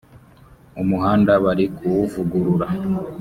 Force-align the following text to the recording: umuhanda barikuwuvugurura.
umuhanda 0.81 1.31
barikuwuvugurura. 1.43 2.67